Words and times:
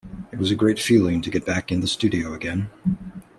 It 0.31 0.39
was 0.39 0.49
a 0.49 0.55
great 0.55 0.79
feeling 0.79 1.21
to 1.21 1.29
get 1.29 1.45
back 1.45 1.71
in 1.71 1.81
the 1.81 1.87
studio 1.87 2.33
again. 2.33 2.71